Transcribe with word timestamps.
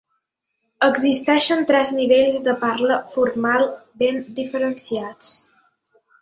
Existeixen 0.85 1.61
tres 1.71 1.91
nivells 1.97 2.39
de 2.47 2.55
parla 2.63 2.97
formal 3.17 3.67
ben 4.03 4.19
diferenciats. 4.41 5.31